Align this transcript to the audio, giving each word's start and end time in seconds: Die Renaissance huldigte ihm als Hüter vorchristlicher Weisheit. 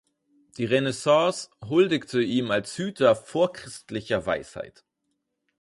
Die 0.57 0.65
Renaissance 0.65 1.51
huldigte 1.63 2.23
ihm 2.23 2.49
als 2.49 2.75
Hüter 2.75 3.15
vorchristlicher 3.15 4.25
Weisheit. 4.25 4.83